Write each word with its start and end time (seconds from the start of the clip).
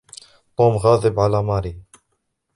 توم 0.57 0.73
غاضب 0.77 1.19
على 1.19 1.43
مارى. 1.43 1.73